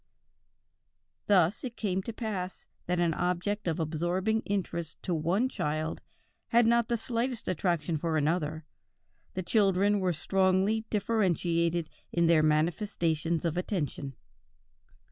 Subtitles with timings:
[1.27, 6.01] "Thus it came to pass that an object of absorbing interest to one child
[6.47, 8.65] had not the slightest attraction for another;
[9.35, 14.15] the children were strongly differentiated in their manifestations of attention...."